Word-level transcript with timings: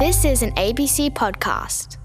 This 0.00 0.24
is 0.24 0.42
an 0.42 0.52
ABC 0.52 1.10
podcast. 1.10 1.98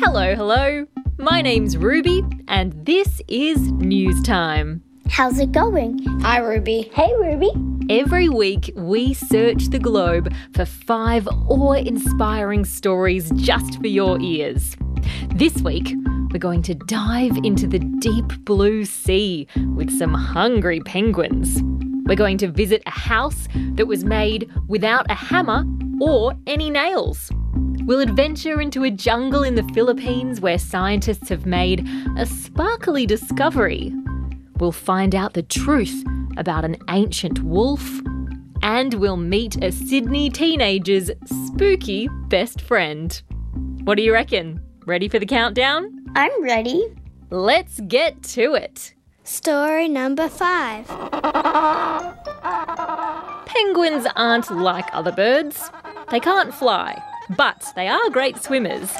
Hello, 0.00 0.34
hello. 0.34 0.84
My 1.16 1.40
name's 1.40 1.76
Ruby, 1.76 2.24
and 2.48 2.72
this 2.84 3.22
is 3.28 3.70
News 3.70 4.20
Time. 4.22 4.82
How's 5.08 5.38
it 5.38 5.52
going? 5.52 6.00
Hi, 6.22 6.38
Ruby. 6.38 6.90
Hey, 6.92 7.14
Ruby. 7.20 7.52
Every 7.88 8.28
week, 8.28 8.72
we 8.74 9.14
search 9.14 9.66
the 9.66 9.78
globe 9.78 10.34
for 10.54 10.64
five 10.64 11.28
awe 11.28 11.74
inspiring 11.74 12.64
stories 12.64 13.30
just 13.36 13.80
for 13.80 13.86
your 13.86 14.20
ears. 14.20 14.76
This 15.36 15.54
week, 15.58 15.94
we're 16.32 16.40
going 16.40 16.62
to 16.62 16.74
dive 16.74 17.36
into 17.44 17.68
the 17.68 17.78
deep 17.78 18.44
blue 18.44 18.84
sea 18.86 19.46
with 19.76 19.96
some 19.96 20.14
hungry 20.14 20.80
penguins. 20.80 21.62
We're 22.06 22.16
going 22.16 22.38
to 22.38 22.48
visit 22.48 22.82
a 22.86 22.90
house 22.90 23.48
that 23.74 23.86
was 23.86 24.04
made 24.04 24.50
without 24.68 25.10
a 25.10 25.14
hammer 25.14 25.64
or 26.00 26.34
any 26.46 26.70
nails. 26.70 27.30
We'll 27.84 28.00
adventure 28.00 28.60
into 28.60 28.84
a 28.84 28.90
jungle 28.90 29.42
in 29.42 29.54
the 29.54 29.68
Philippines 29.74 30.40
where 30.40 30.58
scientists 30.58 31.28
have 31.28 31.46
made 31.46 31.88
a 32.16 32.26
sparkly 32.26 33.06
discovery. 33.06 33.92
We'll 34.58 34.72
find 34.72 35.14
out 35.14 35.34
the 35.34 35.42
truth 35.42 36.04
about 36.36 36.64
an 36.64 36.76
ancient 36.88 37.42
wolf. 37.42 38.00
And 38.62 38.94
we'll 38.94 39.16
meet 39.16 39.62
a 39.64 39.72
Sydney 39.72 40.30
teenager's 40.30 41.10
spooky 41.24 42.08
best 42.28 42.60
friend. 42.60 43.20
What 43.84 43.96
do 43.96 44.02
you 44.02 44.12
reckon? 44.12 44.60
Ready 44.86 45.08
for 45.08 45.18
the 45.18 45.26
countdown? 45.26 46.04
I'm 46.14 46.42
ready. 46.42 46.94
Let's 47.30 47.80
get 47.80 48.22
to 48.24 48.54
it. 48.54 48.94
Story 49.24 49.86
number 49.88 50.28
five. 50.28 50.86
Penguins 53.46 54.06
aren't 54.16 54.50
like 54.50 54.86
other 54.92 55.12
birds. 55.12 55.70
They 56.10 56.20
can't 56.20 56.54
fly, 56.54 57.00
but 57.36 57.64
they 57.76 57.88
are 57.88 58.10
great 58.10 58.42
swimmers. 58.42 58.90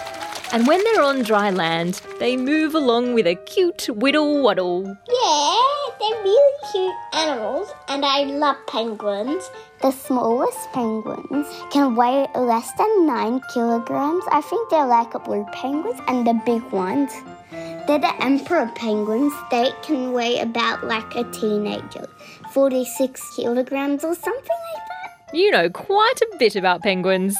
And 0.52 0.66
when 0.66 0.82
they're 0.84 1.02
on 1.02 1.22
dry 1.22 1.50
land, 1.50 2.02
they 2.18 2.36
move 2.36 2.74
along 2.74 3.14
with 3.14 3.26
a 3.26 3.36
cute 3.36 3.86
whittle 3.88 4.42
waddle. 4.42 4.82
Yeah, 4.84 5.62
they're 6.00 6.22
really 6.22 6.54
cute 6.72 6.94
animals, 7.14 7.68
and 7.88 8.04
I 8.04 8.24
love 8.24 8.56
penguins. 8.66 9.48
The 9.80 9.92
smallest 9.92 10.58
penguins 10.72 11.46
can 11.70 11.94
weigh 11.94 12.26
less 12.34 12.70
than 12.76 13.06
9 13.06 13.40
kilograms. 13.54 14.24
I 14.32 14.40
think 14.42 14.70
they're 14.70 14.86
like 14.86 15.12
blue 15.24 15.46
penguins, 15.52 16.00
and 16.08 16.26
the 16.26 16.34
big 16.44 16.62
ones. 16.72 17.12
They're 17.90 17.98
the 17.98 18.22
emperor 18.22 18.70
penguins. 18.76 19.32
They 19.50 19.72
can 19.82 20.12
weigh 20.12 20.38
about 20.38 20.86
like 20.86 21.16
a 21.16 21.24
teenager, 21.32 22.06
46 22.52 23.34
kilograms 23.34 24.04
or 24.04 24.14
something 24.14 24.56
like 24.74 24.84
that. 24.86 25.36
You 25.36 25.50
know 25.50 25.68
quite 25.70 26.20
a 26.22 26.36
bit 26.38 26.54
about 26.54 26.84
penguins. 26.84 27.36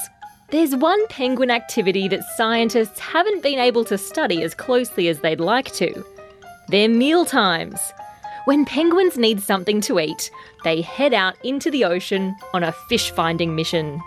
There's 0.48 0.74
one 0.74 1.06
penguin 1.06 1.52
activity 1.52 2.08
that 2.08 2.24
scientists 2.36 2.98
haven't 2.98 3.44
been 3.44 3.60
able 3.60 3.84
to 3.84 3.96
study 3.96 4.42
as 4.42 4.56
closely 4.56 5.06
as 5.06 5.20
they'd 5.20 5.38
like 5.38 5.72
to. 5.74 6.04
Their 6.66 6.88
meal 6.88 7.24
times. 7.24 7.78
When 8.46 8.64
penguins 8.64 9.16
need 9.16 9.40
something 9.40 9.80
to 9.82 10.00
eat, 10.00 10.32
they 10.64 10.80
head 10.80 11.14
out 11.14 11.36
into 11.44 11.70
the 11.70 11.84
ocean 11.84 12.34
on 12.52 12.64
a 12.64 12.72
fish 12.88 13.12
finding 13.12 13.54
mission. 13.54 14.00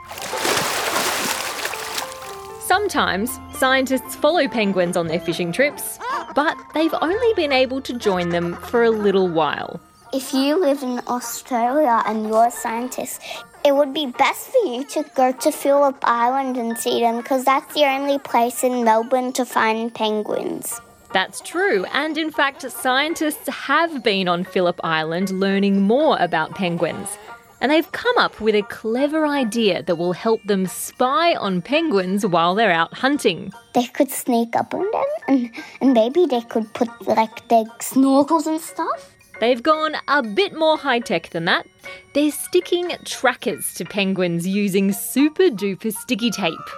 Sometimes 2.73 3.39
scientists 3.51 4.15
follow 4.15 4.47
penguins 4.47 4.97
on 4.97 5.05
their 5.05 5.19
fishing 5.19 5.51
trips, 5.51 5.99
but 6.33 6.57
they've 6.73 6.95
only 7.03 7.33
been 7.35 7.51
able 7.51 7.81
to 7.81 7.93
join 7.93 8.29
them 8.29 8.55
for 8.55 8.81
a 8.83 8.89
little 8.89 9.27
while. 9.27 9.79
If 10.11 10.33
you 10.33 10.59
live 10.59 10.81
in 10.81 10.99
Australia 11.07 12.01
and 12.07 12.27
you're 12.27 12.47
a 12.47 12.51
scientist, 12.51 13.21
it 13.63 13.75
would 13.75 13.93
be 13.93 14.07
best 14.07 14.49
for 14.49 14.65
you 14.65 14.83
to 14.85 15.05
go 15.15 15.31
to 15.31 15.51
Phillip 15.51 15.97
Island 16.01 16.57
and 16.57 16.75
see 16.75 16.99
them 16.99 17.17
because 17.17 17.45
that's 17.45 17.71
the 17.75 17.85
only 17.85 18.17
place 18.17 18.63
in 18.63 18.83
Melbourne 18.83 19.33
to 19.33 19.45
find 19.45 19.93
penguins. 19.93 20.81
That's 21.13 21.41
true, 21.41 21.85
and 21.93 22.17
in 22.17 22.31
fact, 22.31 22.63
scientists 22.71 23.47
have 23.49 24.03
been 24.03 24.27
on 24.27 24.45
Phillip 24.45 24.79
Island 24.83 25.29
learning 25.29 25.83
more 25.83 26.17
about 26.19 26.55
penguins. 26.55 27.19
And 27.63 27.71
they've 27.71 27.91
come 27.93 28.17
up 28.17 28.41
with 28.41 28.55
a 28.55 28.61
clever 28.63 29.25
idea 29.25 29.83
that 29.83 29.95
will 29.95 30.11
help 30.11 30.43
them 30.43 30.67
spy 30.67 31.33
on 31.33 31.61
penguins 31.61 32.25
while 32.25 32.55
they're 32.55 32.73
out 32.73 32.93
hunting. 32.93 33.53
They 33.73 33.85
could 33.85 34.11
sneak 34.11 34.53
up 34.53 34.73
on 34.73 34.91
them 34.91 35.05
and, 35.29 35.51
and 35.79 35.93
maybe 35.93 36.25
they 36.25 36.41
could 36.41 36.73
put 36.73 36.89
like 37.07 37.47
their 37.47 37.63
snorkels 37.79 38.47
and 38.47 38.59
stuff. 38.59 39.15
They've 39.39 39.63
gone 39.63 39.95
a 40.09 40.21
bit 40.21 40.53
more 40.53 40.77
high 40.77 40.99
tech 40.99 41.29
than 41.29 41.45
that. 41.45 41.65
They're 42.13 42.31
sticking 42.31 42.91
trackers 43.05 43.73
to 43.75 43.85
penguins 43.85 44.45
using 44.45 44.91
super 44.91 45.43
duper 45.43 45.93
sticky 45.93 46.31
tape. 46.31 46.69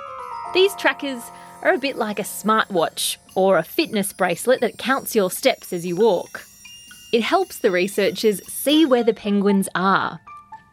These 0.53 0.75
trackers 0.75 1.23
are 1.63 1.73
a 1.73 1.79
bit 1.79 1.95
like 1.95 2.19
a 2.19 2.23
smartwatch 2.23 3.17
or 3.33 3.57
a 3.57 3.63
fitness 3.63 4.13
bracelet 4.13 4.61
that 4.61 4.77
counts 4.77 5.15
your 5.15 5.31
steps 5.31 5.73
as 5.73 5.83
you 5.83 5.95
walk. 5.95 6.45
It 7.11 7.23
helps 7.23 7.57
the 7.57 7.71
researchers 7.71 8.45
see 8.47 8.85
where 8.85 9.03
the 9.03 9.15
penguins 9.15 9.67
are. 9.73 10.19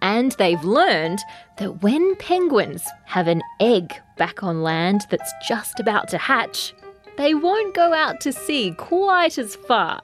And 0.03 0.33
they've 0.33 0.63
learned 0.63 1.21
that 1.59 1.83
when 1.83 2.17
penguins 2.17 2.87
have 3.05 3.29
an 3.29 3.41
egg 3.61 3.95
back 4.19 4.43
on 4.43 4.63
land 4.63 5.07
that's 5.11 5.33
just 5.47 5.81
about 5.81 6.09
to 6.09 6.19
hatch, 6.19 6.75
they 7.17 7.35
won't 7.35 7.75
go 7.75 7.95
out 7.95 8.21
to 8.23 8.33
sea 8.33 8.73
quite 8.73 9.39
as 9.39 9.55
far. 9.55 10.03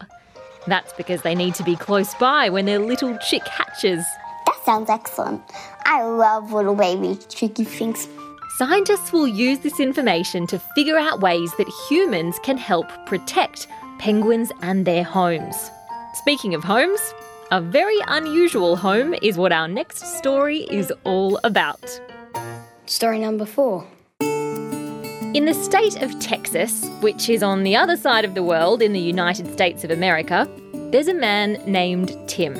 That's 0.67 0.93
because 0.93 1.23
they 1.23 1.35
need 1.35 1.55
to 1.57 1.65
be 1.65 1.77
close 1.77 2.15
by 2.15 2.49
when 2.49 2.65
their 2.67 2.79
little 2.79 3.19
chick 3.19 3.47
hatches. 3.49 4.05
That 4.47 4.61
sounds 4.65 4.89
excellent. 4.89 5.43
I 5.85 6.05
love 6.05 6.53
little 6.53 6.77
baby 6.77 7.19
tricky 7.29 7.65
things. 7.65 8.09
Scientists 8.57 9.13
will 9.13 9.29
use 9.29 9.61
this 9.61 9.81
information 9.81 10.47
to 10.47 10.59
figure 10.75 10.99
out 10.99 11.21
ways 11.21 11.53
that 11.57 11.69
humans 11.89 12.39
can 12.43 12.57
help 12.57 12.87
protect 13.07 13.67
penguins 13.99 14.53
and 14.63 14.85
their 14.85 15.05
homes. 15.05 15.71
Speaking 16.15 16.55
of 16.55 16.65
homes, 16.65 17.01
a 17.51 17.63
very 17.63 17.99
unusual 18.09 18.77
home 18.77 19.15
is 19.23 19.39
what 19.39 19.53
our 19.53 19.67
next 19.67 20.19
story 20.19 20.67
is 20.71 20.93
all 21.05 21.41
about. 21.45 22.01
Story 22.85 23.19
number 23.19 23.47
four. 23.47 23.87
In 24.21 25.47
the 25.47 25.55
state 25.55 26.03
of 26.03 26.19
Texas, 26.21 26.87
which 27.01 27.31
is 27.31 27.43
on 27.43 27.63
the 27.63 27.75
other 27.75 27.97
side 27.97 28.27
of 28.27 28.35
the 28.35 28.43
world 28.43 28.83
in 28.83 28.93
the 28.93 29.01
United 29.01 29.51
States 29.51 29.83
of 29.83 29.91
America, 29.91 30.47
there's 30.91 31.09
a 31.09 31.15
man 31.15 31.55
named 31.67 32.15
Tim. 32.27 32.55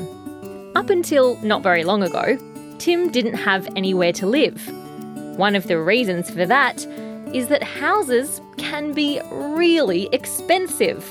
Up 0.75 0.89
until 0.89 1.37
not 1.43 1.63
very 1.63 1.85
long 1.85 2.03
ago, 2.03 2.39
Tim 2.79 3.11
didn't 3.11 3.35
have 3.35 3.69
anywhere 3.77 4.13
to 4.15 4.27
live. 4.27 4.67
One 5.37 5.55
of 5.55 5.67
the 5.67 5.79
reasons 5.79 6.31
for 6.31 6.47
that 6.47 6.87
is 7.35 7.49
that 7.49 7.63
houses 7.63 8.41
can 8.57 8.93
be 8.93 9.21
really 9.31 10.09
expensive, 10.13 11.05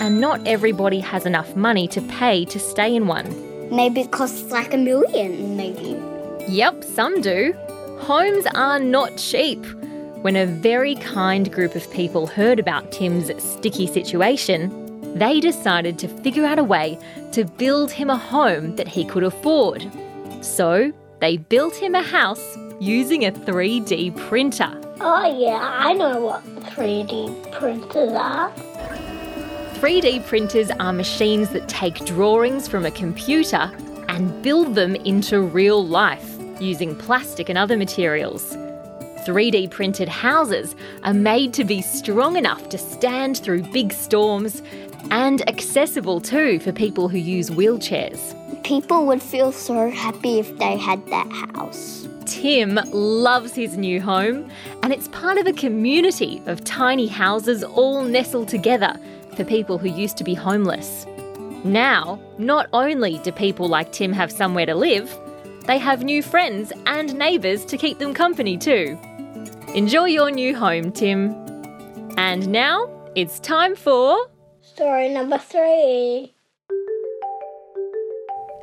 and 0.00 0.20
not 0.20 0.46
everybody 0.46 1.00
has 1.00 1.26
enough 1.26 1.56
money 1.56 1.88
to 1.88 2.00
pay 2.02 2.44
to 2.46 2.58
stay 2.58 2.94
in 2.94 3.06
one. 3.06 3.26
Maybe 3.74 4.02
it 4.02 4.10
costs 4.10 4.50
like 4.50 4.72
a 4.72 4.78
million, 4.78 5.56
maybe. 5.56 6.00
Yep, 6.48 6.84
some 6.84 7.20
do. 7.20 7.54
Homes 8.00 8.46
are 8.54 8.78
not 8.78 9.16
cheap. 9.16 9.64
When 10.22 10.36
a 10.36 10.46
very 10.46 10.94
kind 10.96 11.52
group 11.52 11.74
of 11.74 11.90
people 11.90 12.26
heard 12.26 12.58
about 12.58 12.90
Tim's 12.90 13.30
sticky 13.42 13.86
situation, 13.86 14.88
they 15.14 15.40
decided 15.40 15.98
to 16.00 16.08
figure 16.08 16.44
out 16.44 16.58
a 16.58 16.64
way 16.64 16.98
to 17.32 17.44
build 17.44 17.90
him 17.90 18.10
a 18.10 18.16
home 18.16 18.76
that 18.76 18.88
he 18.88 19.04
could 19.04 19.24
afford. 19.24 19.86
So 20.40 20.92
they 21.20 21.36
built 21.36 21.74
him 21.74 21.94
a 21.94 22.02
house 22.02 22.56
using 22.80 23.24
a 23.26 23.32
3D 23.32 24.16
printer. 24.28 24.70
Oh, 25.00 25.38
yeah, 25.38 25.58
I 25.60 25.92
know 25.92 26.20
what 26.20 26.44
3D 26.66 27.52
printers 27.52 28.12
are. 28.12 28.52
3D 29.78 30.26
printers 30.26 30.72
are 30.80 30.92
machines 30.92 31.50
that 31.50 31.68
take 31.68 32.04
drawings 32.04 32.66
from 32.66 32.84
a 32.84 32.90
computer 32.90 33.70
and 34.08 34.42
build 34.42 34.74
them 34.74 34.96
into 34.96 35.40
real 35.40 35.86
life 35.86 36.36
using 36.60 36.96
plastic 36.96 37.48
and 37.48 37.56
other 37.56 37.76
materials. 37.76 38.56
3D 39.24 39.70
printed 39.70 40.08
houses 40.08 40.74
are 41.04 41.14
made 41.14 41.54
to 41.54 41.62
be 41.62 41.80
strong 41.80 42.36
enough 42.36 42.68
to 42.70 42.76
stand 42.76 43.38
through 43.38 43.62
big 43.70 43.92
storms 43.92 44.62
and 45.12 45.48
accessible 45.48 46.20
too 46.20 46.58
for 46.58 46.72
people 46.72 47.08
who 47.08 47.18
use 47.18 47.48
wheelchairs. 47.48 48.34
People 48.64 49.06
would 49.06 49.22
feel 49.22 49.52
so 49.52 49.90
happy 49.90 50.40
if 50.40 50.58
they 50.58 50.76
had 50.76 51.06
that 51.06 51.30
house. 51.54 52.08
Tim 52.26 52.80
loves 52.90 53.54
his 53.54 53.76
new 53.78 54.00
home, 54.00 54.50
and 54.82 54.92
it's 54.92 55.06
part 55.08 55.38
of 55.38 55.46
a 55.46 55.52
community 55.52 56.42
of 56.46 56.64
tiny 56.64 57.06
houses 57.06 57.62
all 57.62 58.02
nestled 58.02 58.48
together 58.48 58.98
for 59.38 59.44
people 59.44 59.78
who 59.78 59.88
used 59.88 60.16
to 60.16 60.24
be 60.24 60.34
homeless. 60.34 61.06
Now, 61.62 62.20
not 62.38 62.68
only 62.72 63.18
do 63.18 63.30
people 63.30 63.68
like 63.68 63.92
Tim 63.92 64.12
have 64.12 64.32
somewhere 64.32 64.66
to 64.66 64.74
live, 64.74 65.16
they 65.66 65.78
have 65.78 66.02
new 66.02 66.24
friends 66.24 66.72
and 66.86 67.14
neighbours 67.14 67.64
to 67.66 67.78
keep 67.78 68.00
them 68.00 68.12
company 68.12 68.58
too. 68.58 68.98
Enjoy 69.76 70.06
your 70.06 70.32
new 70.32 70.56
home, 70.56 70.90
Tim. 70.90 71.36
And 72.16 72.48
now 72.48 72.90
it's 73.14 73.38
time 73.38 73.76
for. 73.76 74.18
Story 74.60 75.08
number 75.08 75.38
three. 75.38 76.34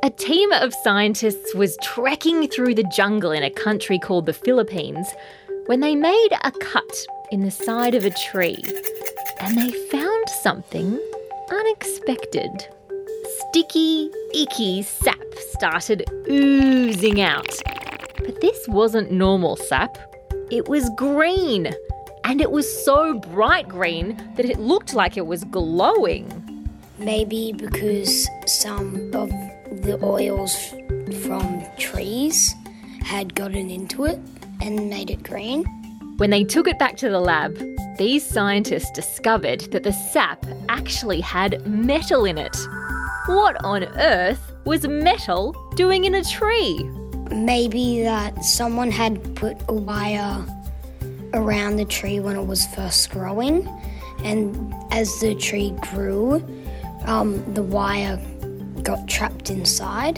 A 0.02 0.10
team 0.10 0.52
of 0.52 0.74
scientists 0.84 1.54
was 1.54 1.78
trekking 1.82 2.48
through 2.48 2.74
the 2.74 2.90
jungle 2.94 3.32
in 3.32 3.42
a 3.42 3.50
country 3.50 3.98
called 3.98 4.26
the 4.26 4.34
Philippines 4.34 5.08
when 5.66 5.80
they 5.80 5.94
made 5.94 6.28
a 6.44 6.52
cut 6.52 7.06
in 7.32 7.40
the 7.40 7.50
side 7.50 7.94
of 7.94 8.04
a 8.04 8.10
tree 8.30 8.62
and 9.40 9.56
they 9.56 9.70
found 9.90 10.28
something 10.42 11.00
unexpected. 11.50 12.50
Sticky, 13.38 14.10
icky 14.34 14.82
sap 14.82 15.16
started 15.50 16.04
oozing 16.28 17.20
out. 17.20 17.48
But 18.18 18.40
this 18.40 18.66
wasn't 18.68 19.10
normal 19.12 19.56
sap, 19.56 19.98
it 20.50 20.68
was 20.68 20.90
green. 20.96 21.72
And 22.24 22.40
it 22.40 22.50
was 22.50 22.84
so 22.84 23.14
bright 23.20 23.68
green 23.68 24.16
that 24.36 24.44
it 24.44 24.58
looked 24.58 24.94
like 24.94 25.16
it 25.16 25.26
was 25.26 25.44
glowing. 25.44 26.28
Maybe 26.98 27.52
because 27.52 28.28
some 28.46 29.12
of 29.14 29.30
the 29.82 29.98
oils 30.02 30.56
from 31.22 31.64
trees 31.78 32.52
had 33.02 33.34
gotten 33.34 33.70
into 33.70 34.04
it 34.04 34.18
and 34.60 34.90
made 34.90 35.10
it 35.10 35.22
green. 35.22 35.64
When 36.16 36.30
they 36.30 36.42
took 36.42 36.66
it 36.66 36.78
back 36.78 36.96
to 36.96 37.08
the 37.08 37.20
lab, 37.20 37.56
these 37.98 38.24
scientists 38.24 38.90
discovered 38.90 39.60
that 39.72 39.82
the 39.82 39.92
sap 39.92 40.44
actually 40.68 41.20
had 41.20 41.66
metal 41.66 42.24
in 42.24 42.38
it. 42.38 42.56
What 43.26 43.56
on 43.64 43.84
earth 43.98 44.52
was 44.64 44.86
metal 44.86 45.52
doing 45.74 46.04
in 46.04 46.14
a 46.14 46.24
tree? 46.24 46.82
Maybe 47.30 48.02
that 48.02 48.44
someone 48.44 48.90
had 48.90 49.34
put 49.34 49.56
a 49.68 49.74
wire 49.74 50.44
around 51.34 51.76
the 51.76 51.84
tree 51.84 52.20
when 52.20 52.36
it 52.36 52.46
was 52.46 52.66
first 52.74 53.10
growing, 53.10 53.68
and 54.24 54.74
as 54.90 55.20
the 55.20 55.34
tree 55.34 55.74
grew, 55.90 56.36
um, 57.04 57.42
the 57.54 57.62
wire 57.62 58.20
got 58.82 59.08
trapped 59.08 59.50
inside. 59.50 60.16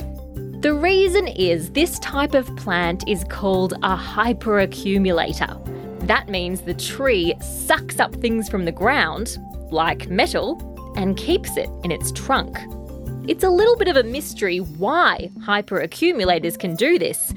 The 0.63 0.75
reason 0.75 1.29
is 1.29 1.71
this 1.71 1.99
type 2.01 2.35
of 2.35 2.55
plant 2.57 3.09
is 3.09 3.25
called 3.25 3.75
a 3.83 3.97
hyperaccumulator. 3.97 5.78
That 6.09 6.31
means 6.31 6.63
the 6.63 6.75
tree 6.75 7.35
sucks 7.41 8.01
up 8.01 8.15
things 8.17 8.49
from 8.49 8.65
the 8.65 8.73
ground, 8.73 9.37
like 9.71 10.09
metal, 10.09 10.57
and 10.97 11.19
keeps 11.19 11.57
it 11.59 11.69
in 11.85 11.93
its 11.93 12.11
trunk. 12.13 12.59
It's 13.29 13.45
a 13.45 13.51
little 13.51 13.77
bit 13.77 13.89
of 13.89 13.97
a 13.97 14.03
mystery 14.03 14.59
why 14.59 15.31
hyperaccumulators 15.41 16.59
can 16.59 16.77
do 16.77 16.99
this, 16.99 17.35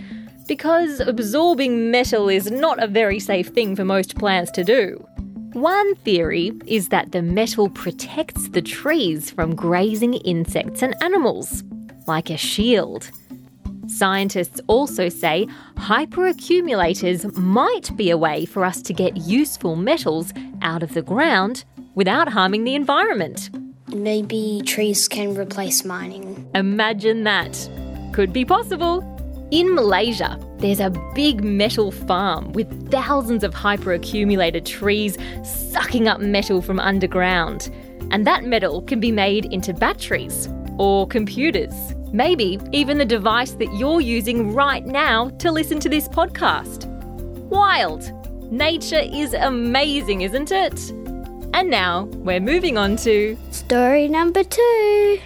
because 0.47 1.01
absorbing 1.01 1.91
metal 1.91 2.29
is 2.29 2.50
not 2.50 2.81
a 2.81 2.88
very 2.88 3.19
safe 3.19 3.47
thing 3.50 3.75
for 3.75 3.83
most 3.83 4.15
plants 4.15 4.51
to 4.51 4.63
do. 4.63 5.06
One 5.51 5.95
theory 5.95 6.53
is 6.65 6.88
that 6.89 7.12
the 7.12 7.21
metal 7.21 7.69
protects 7.69 8.47
the 8.47 8.62
trees 8.62 9.31
from 9.31 9.53
grazing 9.53 10.13
insects 10.13 10.81
and 10.81 10.95
animals, 11.03 11.65
like 12.07 12.29
a 12.29 12.38
shield. 12.38 13.12
Scientists 13.92 14.62
also 14.68 15.10
say 15.10 15.48
hyperaccumulators 15.76 17.36
might 17.36 17.96
be 17.98 18.10
a 18.10 18.18
way 18.18 18.46
for 18.46 18.64
us 18.64 18.82
to 18.82 18.94
get 18.94 19.18
useful 19.18 19.76
metals 19.76 20.34
out 20.62 20.82
of 20.82 20.94
the 20.94 21.02
ground 21.02 21.66
without 21.94 22.30
harming 22.30 22.64
the 22.64 22.74
environment. 22.74 23.50
Maybe 23.90 24.62
trees 24.66 25.10
can 25.10 25.36
replace 25.36 25.84
mining. 25.84 26.50
Imagine 26.56 27.26
that. 27.26 27.70
Could 28.14 28.32
be 28.32 28.46
possible. 28.46 29.08
In 29.52 29.76
Malaysia, 29.76 30.40
there's 30.60 30.80
a 30.80 30.90
big 31.14 31.44
metal 31.44 31.92
farm 31.92 32.54
with 32.54 32.90
thousands 32.90 33.44
of 33.44 33.54
hyperaccumulated 33.54 34.64
trees 34.64 35.18
sucking 35.44 36.08
up 36.08 36.22
metal 36.22 36.62
from 36.62 36.80
underground. 36.80 37.70
And 38.12 38.26
that 38.26 38.46
metal 38.46 38.82
can 38.84 39.02
be 39.02 39.12
made 39.12 39.46
into 39.46 39.74
batteries 39.74 40.48
or 40.78 41.06
computers. 41.08 41.74
Maybe 42.13 42.60
even 42.74 42.98
the 42.98 43.06
device 43.06 43.52
that 43.52 43.74
you're 43.74 44.02
using 44.02 44.54
right 44.54 44.86
now 44.86 45.30
to 45.40 45.52
listen 45.52 45.80
to 45.80 45.90
this 45.90 46.08
podcast. 46.10 46.86
Wild! 47.50 48.12
Nature 48.52 49.00
is 49.02 49.34
amazing, 49.34 50.22
isn't 50.22 50.52
it? 50.52 50.90
And 51.54 51.69
now 51.69 52.04
we're 52.16 52.42
moving 52.42 52.78
on 52.78 52.98
to 52.98 53.38
Story 53.52 54.10
number 54.10 54.44
two. 54.44 55.19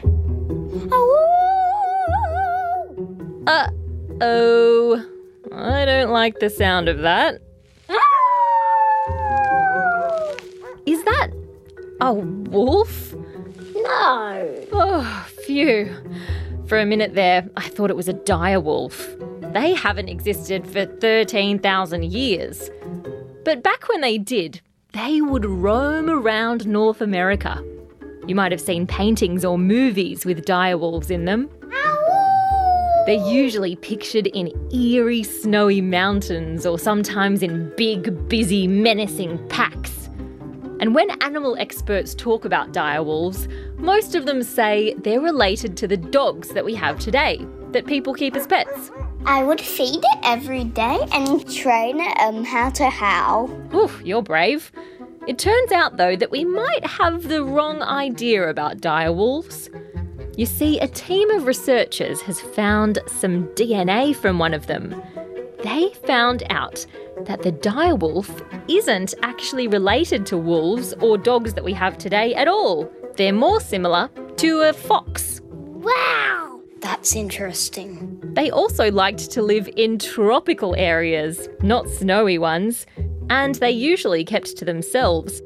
Uh 3.48 3.70
oh. 4.22 5.06
I 5.52 5.86
don't 5.86 6.12
like 6.12 6.40
the 6.40 6.50
sound 6.50 6.88
of 6.88 7.00
that. 7.00 7.42
Is 10.86 11.04
that 11.06 11.30
a 12.02 12.14
wolf? 12.14 13.14
No. 13.76 14.66
Oh, 14.72 15.28
phew. 15.46 15.96
For 16.68 16.80
a 16.80 16.86
minute 16.86 17.14
there, 17.14 17.48
I 17.56 17.70
thought 17.70 17.92
it 17.92 17.96
was 17.96 18.08
a 18.08 18.14
dire 18.14 18.60
wolf. 18.60 19.08
They 19.54 19.76
haven't 19.76 20.10
existed 20.10 20.66
for 20.66 20.86
13,000 20.86 22.04
years. 22.04 22.72
But 23.44 23.62
back 23.62 23.88
when 23.88 24.02
they 24.02 24.18
did, 24.18 24.62
they 24.94 25.22
would 25.22 25.46
roam 25.46 26.10
around 26.10 26.68
North 26.68 27.02
America. 27.02 27.64
You 28.28 28.34
might 28.34 28.52
have 28.52 28.62
seen 28.62 28.88
paintings 28.88 29.46
or 29.46 29.60
movies 29.60 30.26
with 30.26 30.46
dire 30.46 30.78
wolves 30.78 31.12
in 31.12 31.26
them. 31.26 31.50
They're 33.06 33.30
usually 33.30 33.76
pictured 33.76 34.26
in 34.26 34.52
eerie, 34.74 35.22
snowy 35.22 35.82
mountains 35.82 36.66
or 36.66 36.80
sometimes 36.80 37.44
in 37.44 37.72
big, 37.78 38.28
busy, 38.28 38.68
menacing 38.68 39.48
packs. 39.50 40.05
And 40.80 40.94
when 40.94 41.10
animal 41.22 41.56
experts 41.58 42.14
talk 42.14 42.44
about 42.44 42.74
dire 42.74 43.02
wolves, 43.02 43.48
most 43.78 44.14
of 44.16 44.26
them 44.26 44.44
say 44.44 44.94
they're 44.98 45.22
related 45.22 45.78
to 45.78 45.88
the 45.88 45.98
dogs 45.98 46.50
that 46.50 46.66
we 46.66 46.76
have 46.76 47.00
today, 47.00 47.46
that 47.72 47.86
people 47.86 48.14
keep 48.14 48.36
as 48.36 48.46
pets. 48.46 48.92
I 49.26 49.44
would 49.44 49.62
feed 49.62 50.04
it 50.04 50.20
every 50.24 50.66
day 50.66 51.00
and 51.12 51.50
train 51.54 52.00
it 52.00 52.20
um, 52.20 52.44
how 52.44 52.70
to 52.72 52.90
howl. 52.90 53.50
Oof, 53.74 54.02
you're 54.04 54.22
brave. 54.22 54.72
It 55.28 55.40
turns 55.40 55.72
out, 55.72 55.98
though, 55.98 56.16
that 56.16 56.30
we 56.30 56.46
might 56.46 56.86
have 56.86 57.30
the 57.30 57.44
wrong 57.44 57.82
idea 57.82 58.48
about 58.50 58.82
dire 58.82 59.12
wolves. 59.12 59.70
You 60.38 60.46
see, 60.46 60.80
a 60.80 60.88
team 60.88 61.30
of 61.32 61.46
researchers 61.46 62.22
has 62.22 62.40
found 62.42 63.00
some 63.08 63.48
DNA 63.50 64.16
from 64.16 64.38
one 64.38 64.54
of 64.54 64.68
them. 64.68 65.02
They 65.66 65.90
found 66.06 66.44
out 66.52 66.86
that 67.26 67.42
the 67.42 67.52
dire 67.52 67.96
wolf 67.96 68.30
isn't 68.68 69.16
actually 69.24 69.68
related 69.68 70.24
to 70.28 70.38
wolves 70.38 70.94
or 71.02 71.18
dogs 71.18 71.56
that 71.56 71.64
we 71.64 71.74
have 71.74 71.98
today 71.98 72.36
at 72.36 72.48
all. 72.48 72.88
They're 73.18 73.34
more 73.34 73.60
similar 73.60 74.12
to 74.38 74.62
a 74.62 74.74
fox. 74.74 75.42
Wow! 75.44 76.62
That's 76.82 77.16
interesting. 77.16 78.20
They 78.36 78.52
also 78.52 78.92
liked 78.92 79.32
to 79.32 79.42
live 79.42 79.68
in 79.76 79.98
tropical 79.98 80.76
areas, 80.76 81.50
not 81.64 81.90
snowy 81.90 82.38
ones, 82.38 82.86
and 83.32 83.56
they 83.56 83.72
usually 83.72 84.24
kept 84.24 84.58
to 84.58 84.66
themselves. 84.66 85.42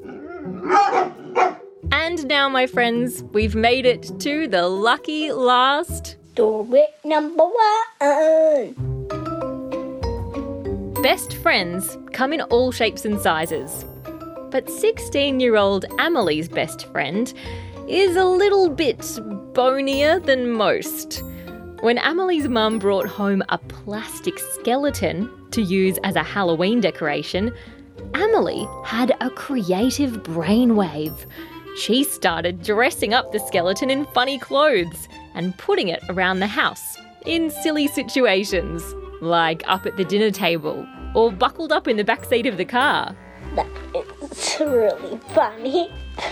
And 1.94 2.28
now, 2.28 2.50
my 2.50 2.68
friends, 2.68 3.24
we've 3.32 3.56
made 3.56 3.86
it 3.86 4.12
to 4.20 4.50
the 4.50 4.68
lucky 4.68 5.32
last 5.32 6.18
Story 6.40 6.86
number 7.04 7.44
one. 7.44 8.89
Best 11.02 11.36
friends 11.38 11.98
come 12.12 12.34
in 12.34 12.42
all 12.42 12.74
shapes 12.74 13.06
and 13.06 13.22
sizes. 13.22 13.86
But 14.52 14.70
16 14.70 15.40
year 15.40 15.56
old 15.56 15.86
Amelie's 15.98 16.50
best 16.50 16.88
friend 16.88 17.34
is 17.88 18.18
a 18.18 18.26
little 18.26 18.70
bit 18.70 19.00
bonier 19.54 20.20
than 20.20 20.52
most. 20.52 21.24
When 21.80 22.00
Amelie's 22.00 22.50
mum 22.50 22.80
brought 22.80 23.08
home 23.08 23.42
a 23.48 23.58
plastic 23.60 24.38
skeleton 24.40 25.32
to 25.52 25.62
use 25.62 25.98
as 26.04 26.18
a 26.18 26.24
Halloween 26.24 26.82
decoration, 26.82 27.56
Amelie 28.14 28.68
had 28.84 29.16
a 29.22 29.30
creative 29.30 30.22
brainwave. 30.22 31.26
She 31.78 32.04
started 32.04 32.62
dressing 32.62 33.14
up 33.14 33.32
the 33.32 33.40
skeleton 33.40 33.90
in 33.90 34.06
funny 34.08 34.38
clothes 34.38 35.08
and 35.34 35.58
putting 35.58 35.88
it 35.88 36.04
around 36.10 36.42
the 36.42 36.48
house 36.48 36.98
in 37.26 37.50
silly 37.50 37.88
situations, 37.88 38.84
like 39.22 39.64
up 39.68 39.86
at 39.86 39.98
the 39.98 40.06
dinner 40.06 40.32
table 40.32 40.88
or 41.16 41.32
buckled 41.32 41.72
up 41.72 41.88
in 41.88 41.98
the 41.98 42.04
back 42.04 42.26
seat 42.26 42.46
of 42.46 42.58
the 42.58 42.66
car. 42.66 43.16
That's 43.56 44.60
really 44.60 45.18
funny. 45.34 45.92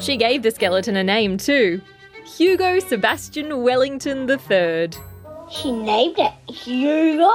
She 0.00 0.16
gave 0.16 0.42
the 0.42 0.50
skeleton 0.50 0.96
a 0.96 1.04
name 1.04 1.38
too 1.38 1.80
Hugo 2.26 2.80
Sebastian 2.80 3.62
Wellington 3.62 4.28
III. 4.28 4.90
she 5.50 5.70
named 5.70 6.18
it 6.18 6.32
Hugo. 6.52 7.30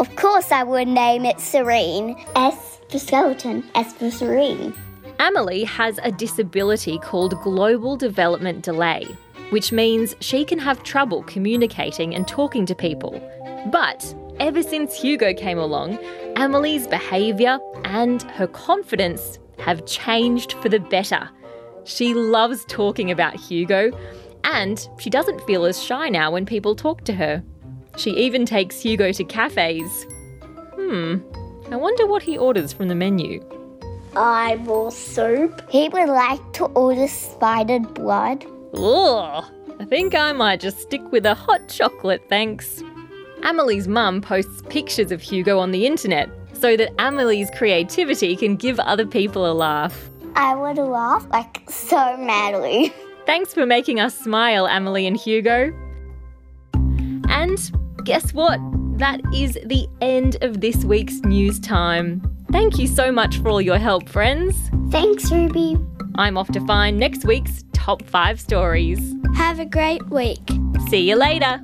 Of 0.00 0.16
course, 0.16 0.50
I 0.50 0.64
would 0.64 0.88
name 0.88 1.24
it 1.24 1.38
Serene. 1.38 2.16
S 2.34 2.80
for 2.90 2.98
skeleton, 2.98 3.62
S 3.76 3.92
for 3.92 4.10
serene. 4.10 4.74
Amelie 5.20 5.64
has 5.64 6.00
a 6.02 6.10
disability 6.10 6.98
called 6.98 7.40
global 7.42 7.96
development 7.96 8.62
delay, 8.64 9.06
which 9.50 9.70
means 9.70 10.16
she 10.20 10.44
can 10.44 10.58
have 10.58 10.82
trouble 10.82 11.22
communicating 11.24 12.14
and 12.14 12.26
talking 12.26 12.66
to 12.66 12.74
people. 12.74 13.20
But 13.66 14.14
ever 14.38 14.62
since 14.62 14.94
Hugo 14.94 15.34
came 15.34 15.58
along, 15.58 15.98
Amelie's 16.36 16.86
behaviour 16.86 17.58
and 17.84 18.22
her 18.22 18.46
confidence 18.46 19.38
have 19.58 19.86
changed 19.86 20.54
for 20.54 20.68
the 20.68 20.80
better. 20.80 21.28
She 21.84 22.14
loves 22.14 22.64
talking 22.66 23.10
about 23.10 23.36
Hugo, 23.36 23.90
And 24.44 24.88
she 24.98 25.10
doesn't 25.10 25.42
feel 25.42 25.64
as 25.66 25.82
shy 25.82 26.08
now 26.08 26.30
when 26.30 26.46
people 26.46 26.74
talk 26.74 27.04
to 27.04 27.12
her. 27.12 27.42
She 27.96 28.10
even 28.12 28.46
takes 28.46 28.80
Hugo 28.80 29.12
to 29.12 29.24
cafes. 29.24 30.06
Hmm, 30.74 31.16
I 31.70 31.76
wonder 31.76 32.06
what 32.06 32.22
he 32.22 32.38
orders 32.38 32.72
from 32.72 32.88
the 32.88 32.94
menu. 32.94 33.44
Eyeball 34.16 34.90
soup. 34.90 35.62
He 35.70 35.88
would 35.88 36.08
like 36.08 36.52
to 36.54 36.64
order 36.66 37.06
spidered 37.06 37.92
blood. 37.94 38.44
Ugh, 38.74 39.44
I 39.78 39.84
think 39.84 40.14
I 40.14 40.32
might 40.32 40.60
just 40.60 40.80
stick 40.80 41.02
with 41.12 41.26
a 41.26 41.34
hot 41.34 41.68
chocolate, 41.68 42.22
thanks. 42.28 42.82
Amelie's 43.42 43.88
mum 43.88 44.20
posts 44.20 44.62
pictures 44.68 45.12
of 45.12 45.20
Hugo 45.20 45.58
on 45.58 45.70
the 45.70 45.86
internet 45.86 46.30
so 46.52 46.76
that 46.76 46.92
Amelie's 46.98 47.50
creativity 47.56 48.36
can 48.36 48.56
give 48.56 48.78
other 48.80 49.06
people 49.06 49.50
a 49.50 49.54
laugh. 49.54 50.10
I 50.36 50.54
would 50.54 50.76
laugh 50.78 51.26
like 51.30 51.62
so 51.68 52.16
madly. 52.16 52.92
Thanks 53.26 53.54
for 53.54 53.66
making 53.66 54.00
us 54.00 54.18
smile, 54.18 54.66
Amelie 54.66 55.06
and 55.06 55.16
Hugo. 55.16 55.72
And 57.28 57.58
guess 58.04 58.32
what? 58.34 58.58
That 58.98 59.20
is 59.34 59.58
the 59.64 59.86
end 60.00 60.36
of 60.42 60.60
this 60.60 60.84
week's 60.84 61.20
news 61.20 61.58
time. 61.58 62.22
Thank 62.52 62.78
you 62.78 62.86
so 62.86 63.10
much 63.12 63.38
for 63.38 63.48
all 63.48 63.60
your 63.62 63.78
help, 63.78 64.08
friends. 64.08 64.56
Thanks, 64.90 65.30
Ruby. 65.30 65.76
I'm 66.16 66.36
off 66.36 66.48
to 66.48 66.66
find 66.66 66.98
next 66.98 67.24
week's 67.24 67.64
top 67.72 68.02
five 68.02 68.40
stories. 68.40 69.14
Have 69.36 69.58
a 69.60 69.64
great 69.64 70.06
week. 70.10 70.42
See 70.88 71.08
you 71.08 71.16
later. 71.16 71.62